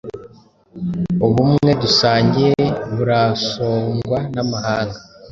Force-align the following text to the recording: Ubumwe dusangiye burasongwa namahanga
Ubumwe 1.25 1.71
dusangiye 1.81 2.61
burasongwa 2.95 4.17
namahanga 4.33 4.97